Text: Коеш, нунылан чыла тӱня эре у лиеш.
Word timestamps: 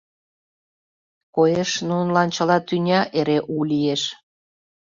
Коеш, 1.35 1.71
нунылан 1.87 2.29
чыла 2.35 2.57
тӱня 2.67 3.01
эре 3.19 3.39
у 3.55 3.57
лиеш. 3.69 4.03